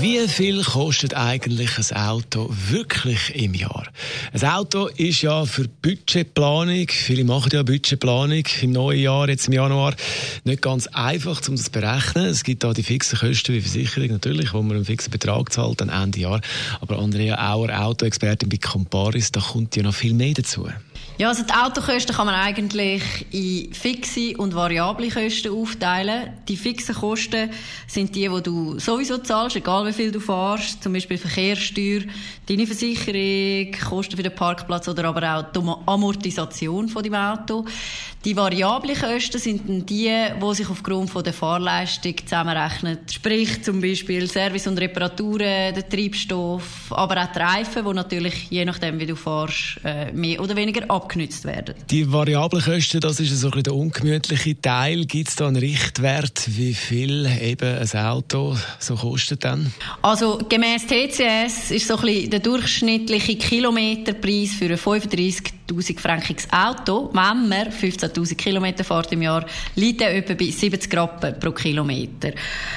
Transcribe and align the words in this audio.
wie 0.00 0.28
viel 0.28 0.62
kostet 0.62 1.14
eigentlich 1.14 1.70
ein 1.78 1.96
Auto 1.96 2.48
wirklich 2.50 3.34
im 3.34 3.54
Jahr? 3.54 3.86
Ein 4.32 4.44
Auto 4.44 4.86
ist 4.86 5.22
ja 5.22 5.44
für 5.44 5.68
Budgetplanung, 5.68 6.86
viele 6.88 7.24
machen 7.24 7.50
ja 7.52 7.62
Budgetplanung 7.62 8.44
im 8.60 8.72
neuen 8.72 9.00
Jahr, 9.00 9.28
jetzt 9.28 9.48
im 9.48 9.54
Januar, 9.54 9.94
nicht 10.44 10.62
ganz 10.62 10.86
einfach, 10.88 11.40
um 11.48 11.56
das 11.56 11.66
zu 11.66 11.70
berechnen. 11.72 12.26
Es 12.26 12.44
gibt 12.44 12.64
da 12.64 12.72
die 12.72 12.82
fixen 12.82 13.18
Kosten 13.18 13.54
wie 13.54 13.60
Versicherung 13.60 14.10
natürlich, 14.10 14.52
wo 14.52 14.62
man 14.62 14.76
einen 14.76 14.84
fixen 14.84 15.10
Betrag 15.10 15.52
zahlt 15.52 15.82
am 15.82 15.88
Ende 15.88 16.20
Jahr. 16.20 16.40
Aber 16.80 16.98
Andrea 16.98 17.52
Auer, 17.52 17.70
Autoexpertin 17.70 18.48
bei 18.48 18.58
Comparis, 18.58 19.32
da 19.32 19.40
kommt 19.40 19.76
ja 19.76 19.82
noch 19.82 19.94
viel 19.94 20.14
mehr 20.14 20.34
dazu. 20.34 20.68
Ja, 21.18 21.28
also 21.28 21.42
die 21.44 21.52
Autokosten 21.52 22.16
kann 22.16 22.26
man 22.26 22.34
eigentlich 22.34 23.02
in 23.30 23.72
fixe 23.72 24.34
und 24.38 24.54
variable 24.54 25.10
Kosten 25.10 25.52
aufteilen. 25.52 26.32
Die 26.48 26.56
fixen 26.56 26.94
Kosten 26.94 27.50
sind 27.86 28.14
die, 28.14 28.28
die 28.28 28.42
du 28.42 28.78
sowieso 28.78 29.18
zahlst, 29.18 29.56
egal 29.56 29.81
wie 29.86 29.92
viel 29.92 30.12
du 30.12 30.20
fährst. 30.20 30.82
Zum 30.82 30.92
Beispiel 30.92 31.18
Verkehrssteuer, 31.18 32.02
deine 32.48 32.66
Versicherung, 32.66 33.72
Kosten 33.88 34.16
für 34.16 34.22
den 34.22 34.34
Parkplatz 34.34 34.88
oder 34.88 35.04
aber 35.04 35.36
auch 35.36 35.52
die 35.52 35.60
Amortisation 35.86 36.88
von 36.88 37.02
dem 37.02 37.14
Auto. 37.14 37.64
Die 38.24 38.36
variablen 38.36 38.96
Kosten 38.96 39.38
sind 39.38 39.68
dann 39.68 39.84
die, 39.84 40.08
die 40.40 40.54
sich 40.54 40.70
aufgrund 40.70 41.10
von 41.10 41.24
der 41.24 41.32
Fahrleistung 41.32 42.14
zusammenrechnen. 42.18 42.98
Sprich 43.10 43.64
zum 43.64 43.80
Beispiel 43.80 44.28
Service 44.28 44.68
und 44.68 44.78
Reparaturen, 44.80 45.74
der 45.74 45.88
Treibstoff, 45.88 46.92
aber 46.92 47.20
auch 47.20 47.32
die 47.32 47.38
Reifen, 47.40 47.84
die 47.84 47.92
natürlich 47.94 48.46
je 48.48 48.64
nachdem, 48.64 49.00
wie 49.00 49.06
du 49.06 49.16
fährst, 49.16 49.80
äh, 49.84 50.12
mehr 50.12 50.40
oder 50.40 50.54
weniger 50.54 50.88
abgenützt 50.88 51.44
werden. 51.44 51.74
Die 51.90 52.12
variablen 52.12 52.62
Kosten, 52.62 53.00
das 53.00 53.18
ist 53.18 53.36
so 53.40 53.50
ein 53.50 53.62
der 53.64 53.74
ungemütliche 53.74 54.60
Teil. 54.60 55.04
Gibt 55.06 55.30
es 55.30 55.36
da 55.36 55.48
einen 55.48 55.56
Richtwert, 55.56 56.44
wie 56.46 56.74
viel 56.74 57.26
eben 57.40 57.78
ein 57.78 58.04
Auto 58.04 58.56
so 58.78 58.94
kostet 58.94 59.44
dann? 59.44 59.71
Also 60.00 60.38
gemäß 60.48 60.86
TCS 60.86 61.70
ist 61.70 61.86
so 61.86 61.96
ein 61.96 62.02
bisschen 62.02 62.30
der 62.30 62.40
durchschnittliche 62.40 63.36
Kilometerpreis 63.36 64.52
für 64.52 64.66
ein 64.66 64.78
35.000 64.78 66.00
frankiges 66.00 66.48
Auto, 66.52 67.10
wenn 67.12 67.48
man 67.48 67.70
15 67.70 68.08
1000 68.08 68.38
Kilometer 68.38 68.84
fährt 68.84 69.12
im 69.12 69.22
Jahr, 69.22 69.46
liegt 69.76 70.00
er 70.00 70.14
etwa 70.14 70.34
bei 70.34 70.50
70 70.50 70.96
Rappen 70.96 71.38
pro 71.38 71.52
Kilometer. 71.52 72.32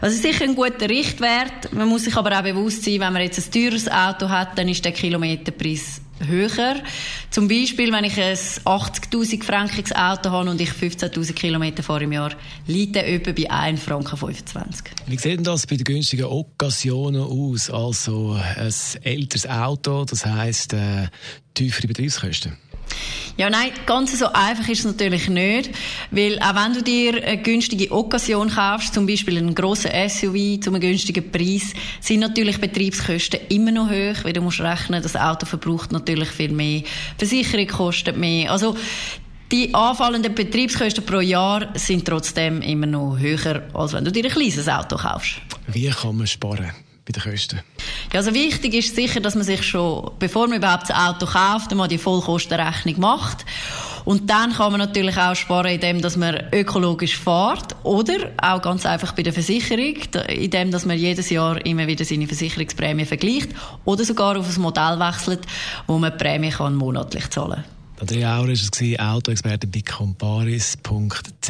Also 0.00 0.16
sicher 0.20 0.44
ein 0.44 0.54
guter 0.54 0.88
Richtwert. 0.88 1.72
Man 1.72 1.88
muss 1.88 2.04
sich 2.04 2.16
aber 2.16 2.38
auch 2.38 2.42
bewusst 2.42 2.84
sein, 2.84 3.00
wenn 3.00 3.12
man 3.12 3.22
jetzt 3.22 3.38
ein 3.38 3.52
teures 3.52 3.90
Auto 3.90 4.28
hat, 4.28 4.56
dann 4.56 4.68
ist 4.68 4.84
der 4.84 4.92
Kilometerpreis 4.92 6.00
höher. 6.26 6.76
Zum 7.30 7.48
Beispiel, 7.48 7.92
wenn 7.92 8.04
ich 8.04 8.20
ein 8.20 8.34
80.000 8.34 9.44
frankiges 9.44 9.92
Auto 9.92 10.30
habe 10.30 10.50
und 10.50 10.60
ich 10.60 10.70
15.000 10.70 11.32
Kilometer 11.32 11.82
fahre 11.82 12.04
im 12.04 12.12
Jahr, 12.12 12.32
liegt 12.66 12.96
der 12.96 13.08
etwa 13.08 13.32
bei 13.32 13.50
1 13.50 13.82
Franken 13.82 14.16
25. 14.16 14.86
Wie 15.06 15.18
sieht 15.18 15.46
das 15.46 15.66
bei 15.66 15.76
den 15.76 15.84
günstigen 15.84 16.24
Occasionen 16.24 17.22
aus? 17.22 17.70
Also 17.70 18.32
ein 18.32 18.72
älteres 19.02 19.48
Auto, 19.48 20.04
das 20.04 20.24
heisst 20.24 20.72
äh, 20.72 21.08
tiefere 21.54 21.88
Betriebskosten? 21.88 22.56
Ja, 23.38 23.48
nein, 23.50 23.70
ganz 23.86 24.18
so 24.18 24.26
einfach 24.32 24.68
ist 24.68 24.80
es 24.80 24.84
natürlich 24.84 25.28
nicht, 25.28 25.70
weil 26.10 26.40
auch 26.40 26.56
wenn 26.56 26.74
du 26.74 26.82
dir 26.82 27.22
eine 27.22 27.40
günstige 27.40 27.92
Occasion 27.92 28.50
kaufst, 28.50 28.92
zum 28.92 29.06
Beispiel 29.06 29.38
einen 29.38 29.54
grossen 29.54 29.92
SUV 30.08 30.60
zu 30.60 30.70
einem 30.70 30.80
günstigen 30.80 31.30
Preis, 31.30 31.72
sind 32.00 32.18
natürlich 32.18 32.58
Betriebskosten 32.58 33.38
immer 33.48 33.70
noch 33.70 33.90
hoch, 33.90 34.24
weil 34.24 34.32
du 34.32 34.40
musst 34.40 34.60
rechnen, 34.60 35.04
das 35.04 35.14
Auto 35.14 35.46
verbraucht 35.46 35.92
natürlich 35.92 36.30
viel 36.30 36.50
mehr, 36.50 36.82
Versicherung 37.16 37.68
kostet 37.68 38.16
mehr, 38.16 38.50
also 38.50 38.76
die 39.52 39.72
anfallenden 39.72 40.34
Betriebskosten 40.34 41.06
pro 41.06 41.20
Jahr 41.20 41.68
sind 41.74 42.06
trotzdem 42.06 42.60
immer 42.60 42.86
noch 42.86 43.20
höher, 43.20 43.62
als 43.72 43.92
wenn 43.92 44.04
du 44.04 44.10
dir 44.10 44.24
ein 44.24 44.32
kleines 44.32 44.68
Auto 44.68 44.96
kaufst. 44.96 45.36
Wie 45.68 45.88
kann 45.90 46.16
man 46.16 46.26
sparen? 46.26 46.72
Bei 47.08 47.18
den 47.18 47.32
Kosten? 47.32 47.60
Ja, 48.12 48.20
also 48.20 48.34
wichtig 48.34 48.74
ist 48.74 48.94
sicher, 48.94 49.20
dass 49.20 49.34
man 49.34 49.44
sich 49.44 49.62
schon, 49.62 50.10
bevor 50.18 50.46
man 50.46 50.58
überhaupt 50.58 50.90
das 50.90 50.96
Auto 50.96 51.26
kauft, 51.26 51.70
einmal 51.70 51.88
die 51.88 51.98
Vollkostenrechnung 51.98 53.00
macht. 53.00 53.44
Und 54.04 54.30
dann 54.30 54.52
kann 54.52 54.72
man 54.72 54.80
natürlich 54.80 55.16
auch 55.16 55.34
sparen, 55.34 55.72
indem 55.72 56.00
dass 56.00 56.16
man 56.16 56.48
ökologisch 56.52 57.18
fährt 57.18 57.76
oder 57.82 58.30
auch 58.40 58.62
ganz 58.62 58.86
einfach 58.86 59.12
bei 59.12 59.22
der 59.22 59.32
Versicherung, 59.32 59.96
indem 60.28 60.70
dass 60.70 60.86
man 60.86 60.96
jedes 60.96 61.30
Jahr 61.30 61.64
immer 61.66 61.86
wieder 61.86 62.04
seine 62.04 62.26
Versicherungsprämie 62.26 63.04
vergleicht 63.04 63.50
oder 63.84 64.04
sogar 64.04 64.38
auf 64.38 64.48
ein 64.48 64.62
Modell 64.62 64.98
wechselt, 64.98 65.40
wo 65.86 65.98
man 65.98 66.12
die 66.12 66.18
Prämie 66.24 66.50
kann 66.50 66.74
monatlich 66.74 67.28
zahlen 67.30 67.64
kann. 67.64 67.77
Andrea 68.00 68.38
Auer 68.38 68.46
war 68.46 68.52
es, 68.52 68.98
Autoexperte 68.98 69.66
bei 69.66 69.82
comparis.ch, 69.82 71.48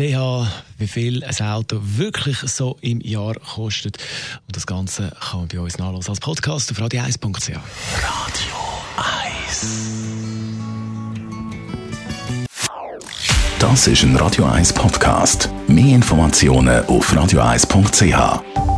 wie 0.79 0.87
viel 0.87 1.23
ein 1.23 1.47
Auto 1.47 1.81
wirklich 1.83 2.39
so 2.39 2.79
im 2.81 3.01
Jahr 3.03 3.35
kostet. 3.35 3.99
Und 4.47 4.57
das 4.57 4.67
Ganze 4.67 5.13
kann 5.21 5.41
man 5.41 5.49
bei 5.49 5.61
uns 5.61 5.77
nachlesen 5.77 6.11
als 6.11 6.21
Podcast 6.21 6.71
auf 6.71 6.79
radio1.ch. 6.79 7.51
Radio 7.51 8.57
1 9.51 9.99
Das 13.59 13.87
ist 13.87 14.03
ein 14.03 14.17
Radio 14.17 14.45
1 14.45 14.73
Podcast. 14.73 15.51
Mehr 15.67 15.97
Informationen 15.97 16.87
auf 16.87 17.13
radio1.ch. 17.13 18.78